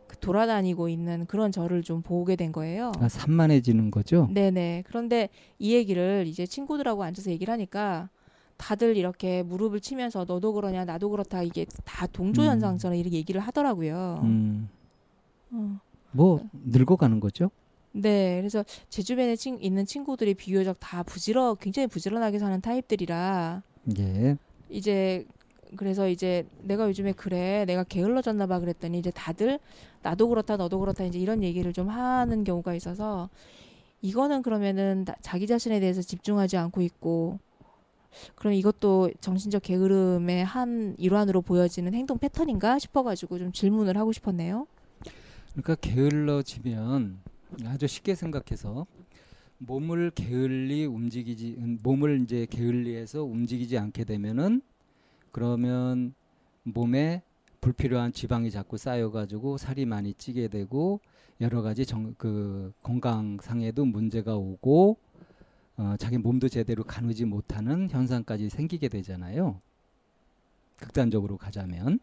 그 0.08 0.18
돌아다니고 0.18 0.90
있는 0.90 1.26
그런 1.28 1.54
저를 1.54 1.82
좀 1.82 2.02
보게 2.02 2.36
된 2.36 2.52
거예요. 2.52 2.92
아, 3.00 3.08
산만해지는 3.08 3.90
거죠? 3.90 4.28
네네. 4.34 4.84
그런데 4.86 5.30
이 5.60 5.74
얘기를 5.74 6.26
이제 6.28 6.46
친구들하고 6.46 7.04
앉아서 7.04 7.32
얘기를 7.32 7.54
하니까 7.54 8.10
다들 8.64 8.96
이렇게 8.96 9.44
무릎을 9.44 9.82
치면서 9.82 10.24
너도 10.26 10.54
그러냐 10.54 10.86
나도 10.86 11.10
그렇다 11.10 11.44
이게 11.44 11.66
다 11.84 12.08
동조 12.08 12.44
음. 12.44 12.48
현상처럼 12.48 12.96
이렇게 12.98 13.18
얘기를 13.18 13.42
하더라고요. 13.42 14.22
음. 14.24 14.70
어. 15.52 15.80
뭐 16.12 16.48
늙어가는 16.54 17.20
거죠? 17.20 17.52
네, 17.92 18.38
그래서 18.40 18.64
제 18.88 19.02
주변에 19.02 19.36
친, 19.36 19.62
있는 19.62 19.86
친구들이 19.86 20.34
비교적 20.36 20.78
다 20.80 21.04
부지런, 21.04 21.58
굉장히 21.60 21.88
부지런하게 21.88 22.40
사는 22.40 22.60
타입들이라 22.62 23.62
예. 24.00 24.38
이제 24.70 25.26
그래서 25.76 26.08
이제 26.08 26.46
내가 26.62 26.88
요즘에 26.88 27.12
그래, 27.12 27.66
내가 27.66 27.84
게을러졌나 27.84 28.48
봐 28.48 28.60
그랬더니 28.60 28.98
이제 29.00 29.12
다들 29.12 29.60
나도 30.04 30.30
그렇다, 30.30 30.56
너도 30.56 30.80
그렇다 30.80 31.04
이제 31.04 31.20
이런 31.20 31.44
얘기를 31.44 31.74
좀 31.74 31.90
하는 31.90 32.44
경우가 32.46 32.74
있어서 32.76 33.30
이거는 34.02 34.42
그러면은 34.42 35.04
나- 35.06 35.16
자기 35.22 35.48
자신에 35.48 35.80
대해서 35.82 36.02
집중하지 36.02 36.58
않고 36.58 36.82
있고 36.82 37.40
그럼 38.36 38.54
이것도 38.54 39.12
정신적 39.22 39.64
게으름의 39.64 40.46
한 40.46 40.96
일환으로 40.98 41.42
보여지는 41.42 41.94
행동 41.94 42.18
패턴인가 42.18 42.80
싶어가지고 42.80 43.40
좀 43.40 43.52
질문을 43.52 43.98
하고 43.98 44.12
싶었네요. 44.12 44.68
그러니까 45.52 45.76
게을러지면 45.76 47.20
아주 47.66 47.88
쉽게 47.88 48.16
생각해서 48.16 48.86
몸을 49.60 50.12
게을리 50.12 50.86
움직이지 50.86 51.56
음, 51.58 51.80
몸을 51.84 52.22
이제 52.24 52.46
게을리해서 52.50 53.24
움직이지 53.24 53.78
않게 53.78 54.04
되면은 54.04 54.62
그러면 55.32 56.14
몸에 56.64 57.22
불필요한 57.62 58.12
지방이 58.12 58.52
자꾸 58.52 58.78
쌓여가지고 58.78 59.58
살이 59.58 59.86
많이 59.86 60.14
찌게 60.14 60.50
되고 60.50 61.00
여러 61.40 61.62
가지 61.62 61.86
정, 61.86 62.14
그 62.18 62.74
건강상에도 62.84 63.86
문제가 63.86 64.36
오고 64.36 64.98
어, 65.78 65.96
자기 65.98 66.18
몸도 66.18 66.50
제대로 66.50 66.84
가누지 66.84 67.26
못하는 67.26 67.90
현상까지 67.90 68.50
생기게 68.50 68.90
되잖아요. 68.90 69.60
극단적으로 70.78 71.38
가자면 71.38 72.00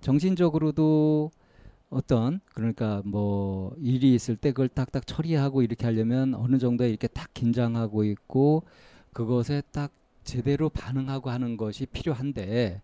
정신적으로도 0.00 1.30
어떤 1.90 2.40
그러니까 2.54 3.02
뭐 3.04 3.76
일이 3.78 4.14
있을 4.14 4.36
때 4.36 4.50
그걸 4.50 4.68
딱딱 4.68 5.06
처리하고 5.06 5.62
이렇게 5.62 5.84
하려면 5.84 6.34
어느 6.34 6.58
정도 6.58 6.84
이렇게 6.84 7.06
딱 7.06 7.32
긴장하고 7.34 8.04
있고 8.04 8.64
그것에 9.12 9.62
딱 9.72 9.92
제대로 10.24 10.70
반응하고 10.70 11.30
하는 11.30 11.56
것이 11.56 11.86
필요한데 11.86 12.80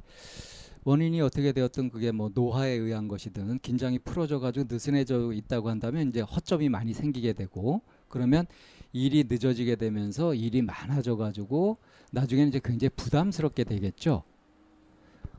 원인이 0.84 1.20
어떻게 1.20 1.52
되었든 1.52 1.90
그게 1.90 2.12
뭐 2.12 2.30
노화에 2.32 2.70
의한 2.70 3.08
것이든 3.08 3.58
긴장이 3.60 3.98
풀어져 4.00 4.38
가지고 4.38 4.66
느슨해져 4.68 5.32
있다고 5.32 5.70
한다면 5.70 6.08
이제 6.08 6.20
허점이 6.20 6.68
많이 6.68 6.92
생기게 6.92 7.32
되고 7.32 7.82
그러면 8.08 8.46
일이 8.92 9.24
늦어지게 9.28 9.76
되면서 9.76 10.34
일이 10.34 10.62
많아져 10.62 11.16
가지고 11.16 11.78
나중에는 12.12 12.48
이제 12.48 12.60
굉장히 12.64 12.90
부담스럽게 12.96 13.64
되겠죠. 13.64 14.22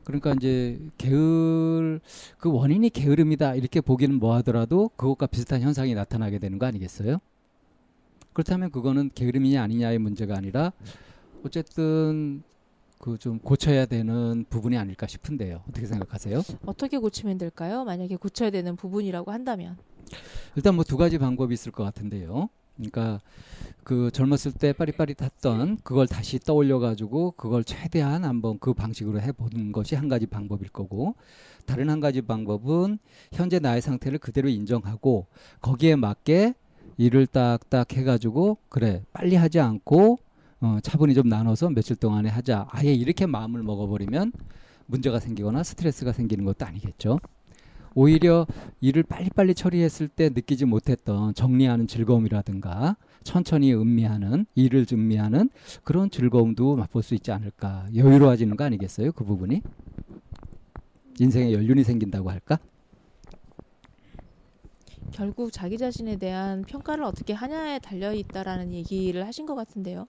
그러니까 0.04 0.32
이제 0.34 0.80
게을 0.98 2.00
그 2.38 2.50
원인이 2.52 2.90
게으름이다 2.90 3.54
이렇게 3.56 3.80
보기는 3.80 4.18
뭐하더라도 4.18 4.90
그것과 4.96 5.26
비슷한 5.26 5.60
현상이 5.60 5.94
나타나게 5.94 6.38
되는 6.38 6.58
거 6.58 6.66
아니겠어요? 6.66 7.18
그렇다면 8.32 8.70
그거는 8.70 9.10
게으름이냐 9.14 9.62
아니냐의 9.62 9.98
문제가 9.98 10.36
아니라 10.36 10.72
어쨌든 11.44 12.42
그 12.98 13.16
좀 13.18 13.38
고쳐야 13.38 13.86
되는 13.86 14.44
부분이 14.50 14.76
아닐까 14.76 15.06
싶은데요. 15.06 15.62
어떻게 15.68 15.86
생각하세요? 15.86 16.42
어떻게 16.66 16.98
고치면 16.98 17.38
될까요? 17.38 17.84
만약에 17.84 18.16
고쳐야 18.16 18.50
되는 18.50 18.76
부분이라고 18.76 19.32
한다면. 19.32 19.78
일단 20.54 20.74
뭐 20.74 20.84
두 20.84 20.96
가지 20.98 21.16
방법이 21.16 21.54
있을 21.54 21.72
것 21.72 21.82
같은데요. 21.82 22.50
그러니까 22.80 23.20
그 23.84 24.10
젊었을 24.10 24.52
때 24.52 24.72
빠릿빠릿했던 24.72 25.78
그걸 25.82 26.06
다시 26.06 26.38
떠올려 26.38 26.78
가지고 26.78 27.32
그걸 27.32 27.64
최대한 27.64 28.24
한번 28.24 28.58
그 28.58 28.72
방식으로 28.72 29.20
해보는 29.20 29.72
것이 29.72 29.94
한 29.94 30.08
가지 30.08 30.26
방법일 30.26 30.68
거고 30.70 31.14
다른 31.66 31.90
한 31.90 32.00
가지 32.00 32.22
방법은 32.22 32.98
현재 33.32 33.58
나의 33.58 33.80
상태를 33.82 34.18
그대로 34.18 34.48
인정하고 34.48 35.26
거기에 35.60 35.96
맞게 35.96 36.54
일을 36.96 37.26
딱딱 37.26 37.92
해가지고 37.94 38.58
그래 38.68 39.02
빨리 39.12 39.36
하지 39.36 39.60
않고 39.60 40.18
어, 40.60 40.78
차분히 40.82 41.14
좀 41.14 41.28
나눠서 41.28 41.70
며칠 41.70 41.96
동안에 41.96 42.28
하자 42.28 42.66
아예 42.70 42.92
이렇게 42.92 43.26
마음을 43.26 43.62
먹어버리면 43.62 44.32
문제가 44.86 45.20
생기거나 45.20 45.62
스트레스가 45.62 46.12
생기는 46.12 46.44
것도 46.44 46.66
아니겠죠. 46.66 47.18
오히려 47.94 48.46
일을 48.80 49.02
빨리빨리 49.02 49.54
처리했을 49.54 50.08
때 50.08 50.28
느끼지 50.28 50.64
못했던 50.64 51.34
정리하는 51.34 51.86
즐거움이라든가 51.86 52.96
천천히 53.24 53.74
음미하는 53.74 54.46
일을 54.54 54.86
음미하는 54.92 55.50
그런 55.84 56.10
즐거움도 56.10 56.76
맛볼 56.76 57.02
수 57.02 57.14
있지 57.14 57.32
않을까 57.32 57.86
여유로워지는 57.94 58.56
거 58.56 58.64
아니겠어요 58.64 59.12
그 59.12 59.24
부분이 59.24 59.62
인생에 61.18 61.52
연륜이 61.52 61.84
생긴다고 61.84 62.30
할까 62.30 62.58
결국 65.12 65.52
자기 65.52 65.76
자신에 65.76 66.16
대한 66.16 66.62
평가를 66.62 67.04
어떻게 67.04 67.32
하냐에 67.32 67.78
달려 67.78 68.14
있다라는 68.14 68.72
얘기를 68.72 69.26
하신 69.26 69.44
것 69.44 69.54
같은데요. 69.54 70.06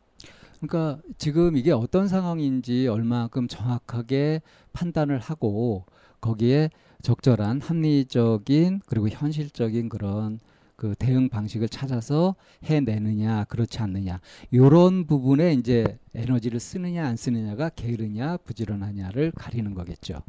그러니까 0.59 1.01
지금 1.17 1.57
이게 1.57 1.71
어떤 1.71 2.07
상황인지 2.07 2.87
얼마만큼 2.87 3.47
정확하게 3.47 4.41
판단을 4.73 5.19
하고 5.19 5.85
거기에 6.21 6.69
적절한 7.01 7.61
합리적인 7.61 8.81
그리고 8.85 9.09
현실적인 9.09 9.89
그런 9.89 10.39
그 10.75 10.95
대응 10.97 11.29
방식을 11.29 11.69
찾아서 11.69 12.35
해내느냐 12.63 13.43
그렇지 13.45 13.79
않느냐 13.79 14.19
요런 14.53 15.05
부분에 15.05 15.53
이제 15.53 15.99
에너지를 16.15 16.59
쓰느냐 16.59 17.05
안 17.05 17.17
쓰느냐가 17.17 17.69
게으르냐 17.69 18.37
부지런하냐를 18.37 19.31
가리는 19.31 19.73
거겠죠. 19.73 20.21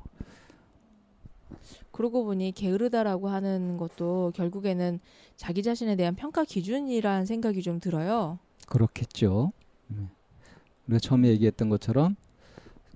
그러고 1.90 2.24
보니 2.24 2.52
게으르다라고 2.52 3.28
하는 3.28 3.76
것도 3.76 4.32
결국에는 4.34 4.98
자기 5.36 5.62
자신에 5.62 5.96
대한 5.96 6.14
평가 6.14 6.44
기준이라는 6.44 7.26
생각이 7.26 7.62
좀 7.62 7.80
들어요. 7.80 8.38
그렇겠죠. 8.66 9.52
네. 9.88 10.08
우리가 10.86 10.98
처음에 10.98 11.28
얘기했던 11.28 11.68
것처럼 11.68 12.16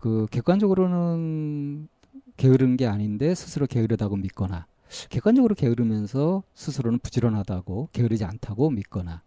그 0.01 0.27
객관적으로는 0.31 1.89
게으른 2.37 2.77
게 2.77 2.87
아닌데 2.87 3.35
스스로 3.35 3.67
게으르다고 3.67 4.17
믿거나 4.17 4.67
객관적으로 5.11 5.55
게으르면서 5.55 6.43
스스로는 6.55 6.99
부지런하다고 7.01 7.89
게으르지 7.93 8.25
않다고 8.25 8.71
믿거나 8.71 9.23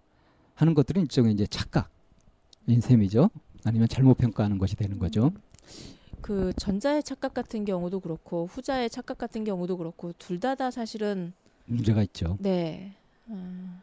하는 0.55 0.73
것들은 0.73 1.01
일종의 1.03 1.33
이제 1.33 1.45
착각인 1.47 2.81
셈이죠. 2.81 3.29
아니면 3.65 3.87
잘못 3.87 4.15
평가하는 4.17 4.57
것이 4.57 4.75
되는 4.75 4.99
거죠. 4.99 5.31
그 6.21 6.53
전자의 6.57 7.03
착각 7.03 7.33
같은 7.33 7.65
경우도 7.65 7.99
그렇고 8.01 8.45
후자의 8.47 8.89
착각 8.89 9.17
같은 9.17 9.43
경우도 9.43 9.77
그렇고 9.77 10.13
둘 10.17 10.39
다 10.39 10.55
다 10.55 10.69
사실은 10.71 11.33
문제가 11.65 12.01
있죠. 12.03 12.37
네. 12.39 12.93
음, 13.27 13.81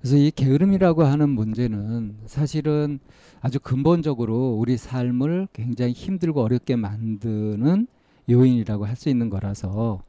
그래서 0.00 0.16
이 0.16 0.30
게으름이라고 0.30 1.04
하는 1.04 1.28
문제는 1.28 2.16
사실은 2.26 3.00
아주 3.42 3.60
근본적으로 3.60 4.56
우리 4.58 4.76
삶을 4.76 5.48
굉장히 5.52 5.92
힘들고 5.92 6.40
어렵게 6.42 6.76
만드는 6.76 7.86
요인이라고 8.28 8.86
할 8.86 8.96
수 8.96 9.08
있는 9.08 9.28
거라서 9.28 10.02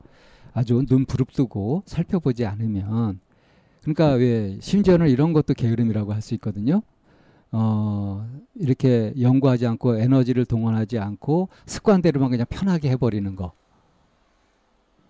아주 0.54 0.86
눈 0.88 1.06
부릅뜨고 1.06 1.84
살펴보지 1.86 2.46
않으면 2.46 3.20
그러니까 3.82 4.12
왜 4.12 4.58
심지어는 4.62 5.10
이런 5.10 5.34
것도 5.34 5.54
게으름이라고 5.54 6.14
할 6.14 6.22
수 6.22 6.34
있거든요. 6.36 6.82
어, 7.54 8.26
이렇게 8.56 9.14
연구하지 9.20 9.68
않고 9.68 9.98
에너지를 9.98 10.46
동원하지 10.46 11.00
않고 11.00 11.50
습관대로만 11.66 12.30
그냥 12.32 12.46
편하게 12.50 12.92
해버리는 12.92 13.36
거. 13.36 13.52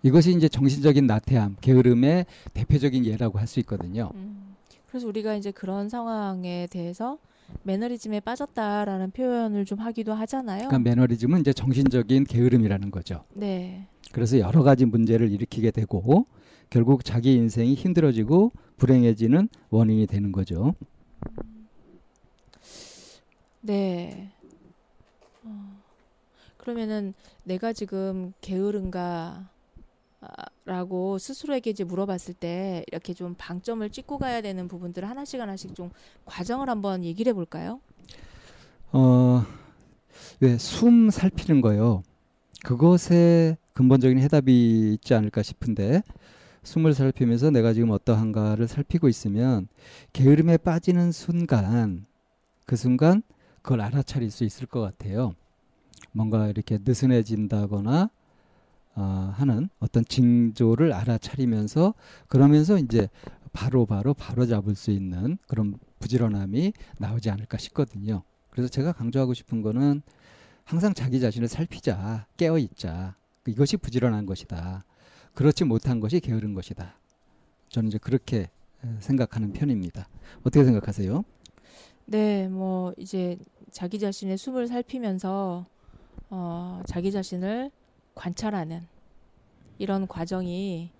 이것이 0.02 0.32
이제 0.32 0.48
정신적인 0.48 1.06
나태함, 1.06 1.56
게으름의 1.60 2.26
대표적인 2.54 3.04
예라고 3.06 3.38
할 3.38 3.46
수 3.46 3.60
있거든요. 3.60 4.10
음, 4.14 4.51
그래서 4.92 5.08
우리가 5.08 5.36
이제 5.36 5.50
그런 5.50 5.88
상황에 5.88 6.68
대해서 6.70 7.16
매너리즘에 7.62 8.20
빠졌다라는 8.20 9.12
표현을 9.12 9.64
좀 9.64 9.78
하기도 9.78 10.12
하잖아요. 10.12 10.68
그러니까 10.68 10.78
매너리즘은 10.80 11.40
이제 11.40 11.54
정신적인 11.54 12.24
게으름이라는 12.24 12.90
거죠. 12.90 13.24
네. 13.32 13.86
그래서 14.12 14.38
여러 14.38 14.62
가지 14.62 14.84
문제를 14.84 15.32
일으키게 15.32 15.70
되고 15.70 16.26
결국 16.68 17.06
자기 17.06 17.32
인생이 17.32 17.72
힘들어지고 17.72 18.52
불행해지는 18.76 19.48
원인이 19.70 20.06
되는 20.08 20.30
거죠. 20.30 20.74
네. 23.62 24.30
어, 25.42 25.80
그러면은 26.58 27.14
내가 27.44 27.72
지금 27.72 28.34
게으른가 28.42 29.48
아, 30.20 30.44
라고 30.64 31.18
스스로에게 31.18 31.70
이제 31.70 31.84
물어봤을 31.84 32.34
때 32.34 32.84
이렇게 32.88 33.14
좀 33.14 33.34
방점을 33.36 33.88
찍고 33.90 34.18
가야 34.18 34.40
되는 34.42 34.68
부분들을 34.68 35.08
하나씩 35.08 35.40
하나씩 35.40 35.74
좀 35.74 35.90
과정을 36.24 36.68
한번 36.70 37.04
얘기를 37.04 37.30
해볼까요? 37.30 37.80
어, 38.92 39.44
왜 40.40 40.56
숨 40.58 41.10
살피는 41.10 41.60
거요. 41.60 42.02
그것에 42.64 43.56
근본적인 43.74 44.18
해답이 44.18 44.94
있지 44.94 45.14
않을까 45.14 45.42
싶은데 45.42 46.02
숨을 46.62 46.94
살피면서 46.94 47.50
내가 47.50 47.72
지금 47.72 47.90
어떠한가를 47.90 48.68
살피고 48.68 49.08
있으면 49.08 49.68
게으름에 50.12 50.58
빠지는 50.58 51.10
순간 51.12 52.06
그 52.66 52.76
순간 52.76 53.22
그걸 53.62 53.80
알아차릴 53.80 54.30
수 54.30 54.44
있을 54.44 54.66
것 54.66 54.80
같아요. 54.80 55.34
뭔가 56.12 56.48
이렇게 56.48 56.78
느슨해진다거나 56.84 58.10
어, 58.94 59.32
하는 59.34 59.68
어떤 59.78 60.04
징조를 60.04 60.92
알아차리면서 60.92 61.94
그러면서 62.28 62.78
이제 62.78 63.08
바로 63.52 63.86
바로 63.86 64.14
바로 64.14 64.46
잡을 64.46 64.74
수 64.74 64.90
있는 64.90 65.38
그런 65.46 65.78
부지런함이 65.98 66.72
나오지 66.98 67.30
않을까 67.30 67.58
싶거든요. 67.58 68.22
그래서 68.50 68.68
제가 68.68 68.92
강조하고 68.92 69.34
싶은 69.34 69.62
거는 69.62 70.02
항상 70.64 70.94
자기 70.94 71.20
자신을 71.20 71.48
살피자, 71.48 72.26
깨어 72.36 72.58
있자. 72.58 73.16
이것이 73.46 73.76
부지런한 73.76 74.26
것이다. 74.26 74.84
그렇지 75.34 75.64
못한 75.64 76.00
것이 76.00 76.20
게으른 76.20 76.54
것이다. 76.54 76.94
저는 77.68 77.88
이제 77.88 77.98
그렇게 77.98 78.50
생각하는 79.00 79.52
편입니다. 79.52 80.08
어떻게 80.40 80.64
생각하세요? 80.64 81.24
네, 82.06 82.48
뭐 82.48 82.92
이제 82.96 83.38
자기 83.70 83.98
자신의 83.98 84.36
숨을 84.36 84.68
살피면서 84.68 85.66
어, 86.30 86.82
자기 86.86 87.10
자신을 87.10 87.70
관찰하는 88.14 88.86
이런 89.78 90.06
과정이 90.06 90.90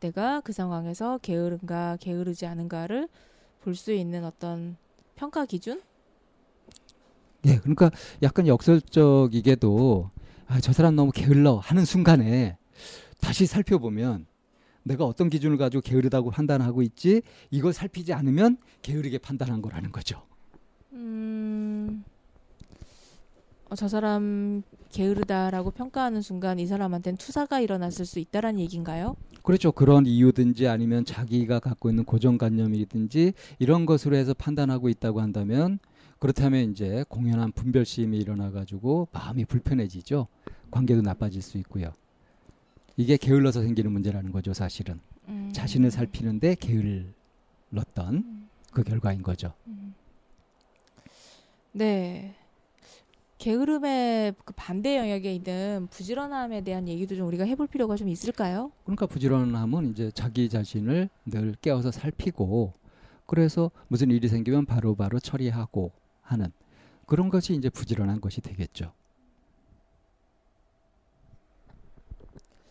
내가 0.00 0.40
그 0.40 0.52
상황에서 0.52 1.18
게으른가 1.18 1.96
게으르지 2.00 2.46
않은가를 2.46 3.08
볼 3.62 3.74
수 3.74 3.92
있는 3.92 4.24
어떤 4.24 4.76
평가 5.16 5.44
기준? 5.44 5.82
예, 7.46 7.58
그러니까 7.58 7.90
약간 8.22 8.46
역설적이게도 8.46 10.10
아, 10.46 10.60
저 10.60 10.72
사람 10.72 10.96
너무 10.96 11.12
게을러 11.12 11.56
하는 11.58 11.84
순간에 11.84 12.56
다시 13.20 13.46
살펴보면 13.46 14.26
내가 14.82 15.04
어떤 15.04 15.28
기준을 15.28 15.58
가지고 15.58 15.82
게으르다고 15.82 16.30
판단하고 16.30 16.80
있지 16.82 17.20
이걸 17.50 17.72
살피지 17.74 18.14
않으면 18.14 18.56
게으르게 18.82 19.18
판단한 19.18 19.60
거라는 19.60 19.92
거죠. 19.92 20.22
음, 20.92 22.02
어, 23.70 23.76
저 23.76 23.86
사람 23.86 24.62
게으르다라고 24.90 25.70
평가하는 25.70 26.22
순간 26.22 26.58
이 26.58 26.66
사람한테는 26.66 27.16
투사가 27.16 27.60
일어났을 27.60 28.04
수 28.04 28.18
있다라는 28.18 28.58
얘기인가요? 28.60 29.16
그렇죠. 29.44 29.70
그런 29.70 30.06
이유든지 30.06 30.66
아니면 30.66 31.04
자기가 31.04 31.60
갖고 31.60 31.88
있는 31.88 32.04
고정관념이든지 32.04 33.32
이런 33.60 33.86
것으로 33.86 34.16
해서 34.16 34.34
판단하고 34.34 34.88
있다고 34.88 35.20
한다면 35.20 35.78
그렇다면 36.18 36.72
이제 36.72 37.04
공연한 37.08 37.52
분별심이 37.52 38.18
일어나 38.18 38.50
가지고 38.50 39.06
마음이 39.12 39.44
불편해지죠. 39.44 40.26
관계도 40.72 41.02
나빠질 41.02 41.40
수 41.40 41.56
있고요. 41.58 41.92
이게 42.96 43.16
게을러서 43.16 43.62
생기는 43.62 43.90
문제라는 43.92 44.32
거죠, 44.32 44.52
사실은. 44.52 45.00
음, 45.28 45.50
자신을 45.54 45.92
살피는데 45.92 46.56
게을렀던 46.56 48.14
음, 48.14 48.48
그 48.72 48.82
결과인 48.82 49.22
거죠. 49.22 49.54
음. 49.68 49.94
네. 51.72 52.34
게으름의 53.40 54.34
그 54.44 54.52
반대 54.54 54.98
영역에 54.98 55.34
있는 55.34 55.88
부지런함에 55.90 56.60
대한 56.60 56.86
얘기도 56.86 57.16
좀 57.16 57.26
우리가 57.26 57.44
해볼 57.44 57.68
필요가 57.68 57.96
좀 57.96 58.08
있을까요? 58.08 58.70
그러니까 58.84 59.06
부지런함은 59.06 59.90
이제 59.90 60.10
자기 60.14 60.50
자신을 60.50 61.08
늘 61.24 61.54
깨어서 61.62 61.90
살피고 61.90 62.74
그래서 63.24 63.70
무슨 63.88 64.10
일이 64.10 64.28
생기면 64.28 64.66
바로바로 64.66 64.94
바로 64.94 65.18
처리하고 65.18 65.90
하는 66.20 66.52
그런 67.06 67.30
것이 67.30 67.54
이제 67.54 67.70
부지런한 67.70 68.20
것이 68.20 68.42
되겠죠. 68.42 68.92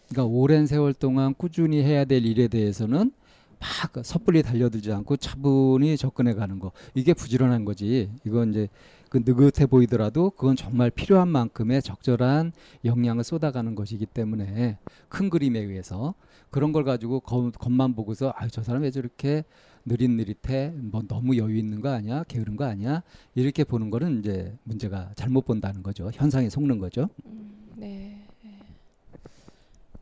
그러니까 0.10 0.25
오랜 0.25 0.67
세월 0.67 0.93
동안 0.93 1.34
꾸준히 1.34 1.82
해야 1.82 2.05
될 2.05 2.25
일에 2.25 2.47
대해서는 2.47 3.12
막 3.59 4.05
섣불리 4.05 4.41
달려들지 4.43 4.91
않고 4.91 5.17
차분히 5.17 5.97
접근해 5.97 6.33
가는 6.33 6.59
거. 6.59 6.71
이게 6.93 7.13
부지런한 7.13 7.65
거지. 7.65 8.09
이건 8.25 8.51
이제 8.51 8.67
그 9.09 9.17
느긋해 9.25 9.65
보이더라도 9.65 10.29
그건 10.31 10.55
정말 10.55 10.89
필요한 10.91 11.27
만큼의 11.29 11.81
적절한 11.81 12.51
역량을 12.85 13.23
쏟아가는 13.23 13.73
것이기 13.75 14.05
때문에 14.05 14.77
큰 15.09 15.29
그림에 15.29 15.59
의해서 15.59 16.13
그런 16.51 16.71
걸 16.71 16.83
가지고 16.83 17.19
겉, 17.19 17.51
겉만 17.51 17.95
보고서 17.95 18.33
아 18.35 18.47
저 18.47 18.63
사람 18.63 18.83
왜 18.83 18.91
저렇게 18.91 19.43
느릿느릿해? 19.85 20.73
뭐 20.75 21.01
너무 21.07 21.37
여유 21.37 21.57
있는 21.57 21.81
거 21.81 21.89
아니야? 21.89 22.23
게으른 22.27 22.55
거 22.55 22.65
아니야? 22.65 23.01
이렇게 23.35 23.63
보는 23.63 23.89
거는 23.89 24.19
이제 24.19 24.55
문제가 24.63 25.11
잘못 25.15 25.45
본다는 25.45 25.81
거죠. 25.83 26.09
현상에 26.13 26.49
속는 26.49 26.79
거죠. 26.79 27.09
음, 27.25 27.51
네. 27.77 28.25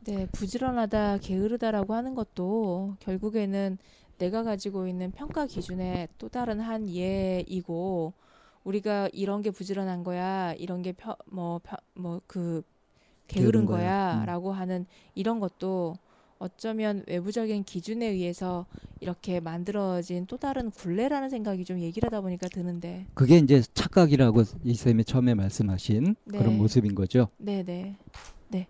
네, 0.08 0.26
부지런하다, 0.32 1.18
게으르다라고 1.18 1.92
하는 1.92 2.14
것도 2.14 2.94
결국에는 3.00 3.76
내가 4.16 4.42
가지고 4.42 4.88
있는 4.88 5.10
평가 5.12 5.44
기준의 5.46 6.08
또 6.16 6.30
다른 6.30 6.60
한 6.60 6.88
예이고 6.88 8.14
우리가 8.64 9.10
이런 9.12 9.42
게 9.42 9.50
부지런한 9.50 10.04
거야, 10.04 10.54
이런 10.54 10.80
게 10.82 10.94
뭐 11.30 11.60
뭐 11.94 12.20
그 12.26 12.62
게으른 13.26 13.66
게으른 13.66 13.66
거야. 13.66 14.14
거야라고 14.24 14.52
하는 14.52 14.86
이런 15.14 15.40
것도 15.40 15.98
어쩌면 16.38 17.04
외부적인 17.06 17.64
기준에 17.64 18.06
의해서 18.06 18.64
이렇게 19.00 19.40
만들어진 19.40 20.24
또 20.26 20.38
다른 20.38 20.70
굴레라는 20.70 21.28
생각이 21.28 21.64
좀 21.66 21.80
얘기를 21.80 22.06
하다 22.06 22.22
보니까 22.22 22.48
드는데. 22.48 23.04
그게 23.12 23.36
이제 23.36 23.60
착각이라고 23.74 24.42
이 24.64 24.74
쌤이 24.74 25.04
처음에 25.04 25.34
말씀하신 25.34 26.16
네. 26.24 26.38
그런 26.38 26.56
모습인 26.56 26.94
거죠 26.94 27.28
네, 27.36 27.62
네. 27.62 27.96
네. 28.48 28.68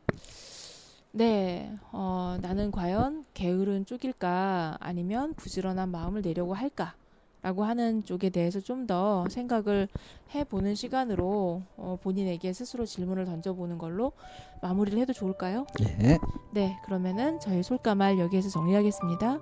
네, 1.18 1.76
어, 1.90 2.36
나는 2.40 2.70
과연 2.70 3.24
게으른 3.34 3.84
쪽일까 3.86 4.76
아니면 4.78 5.34
부지런한 5.34 5.88
마음을 5.90 6.22
내려고 6.22 6.54
할까? 6.54 6.94
라고 7.42 7.64
하는 7.64 8.04
쪽에 8.04 8.30
대해서 8.30 8.60
좀 8.60 8.86
더 8.86 9.28
생각을 9.28 9.88
해보는 10.32 10.76
시간으로 10.76 11.62
어, 11.76 11.98
본인에게 12.00 12.52
스스로 12.52 12.86
질문을 12.86 13.24
던져보는 13.24 13.78
걸로 13.78 14.12
마무리를 14.62 14.96
해도 15.00 15.12
좋을까요? 15.12 15.66
예. 15.80 16.18
네, 16.52 16.78
그러면은 16.84 17.40
저희 17.40 17.64
솔까말 17.64 18.20
여기에서 18.20 18.48
정리하겠습니다. 18.48 19.40